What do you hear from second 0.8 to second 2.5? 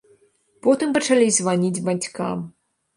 пачалі званіць бацькам.